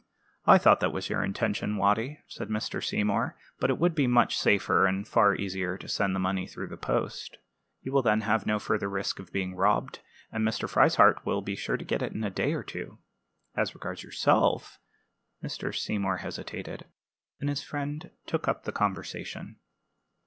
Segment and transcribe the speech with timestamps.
[0.47, 2.83] "I thought that was your intention, Watty," said Mr.
[2.83, 6.69] Seymour; "but it would be much safer and far easier to send the money through
[6.69, 7.37] the post.
[7.83, 9.99] You will then have no further risk of being robbed,
[10.31, 10.67] and Mr.
[10.67, 12.97] Frieshardt will be sure to get it in a day or two.
[13.55, 14.79] As regards yourself"
[15.43, 15.71] Mr.
[15.71, 16.85] Seymour hesitated,
[17.39, 19.57] and his friend took up the conversation.